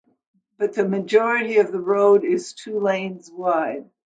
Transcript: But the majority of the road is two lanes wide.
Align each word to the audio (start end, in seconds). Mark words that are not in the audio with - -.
But 0.57 0.73
the 0.73 0.89
majority 0.89 1.57
of 1.59 1.71
the 1.71 1.79
road 1.79 2.23
is 2.23 2.53
two 2.53 2.79
lanes 2.79 3.29
wide. 3.29 3.87